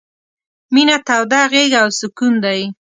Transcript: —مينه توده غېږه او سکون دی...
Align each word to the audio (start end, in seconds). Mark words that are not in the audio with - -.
—مينه 0.73 0.97
توده 1.07 1.41
غېږه 1.51 1.79
او 1.83 1.89
سکون 1.99 2.33
دی... 2.43 2.61